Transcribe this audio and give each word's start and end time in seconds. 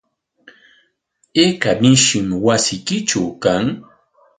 ¿Ayka 1.41 1.69
mishim 1.81 2.27
wasiykitraw 2.45 3.29
kan? 3.43 3.65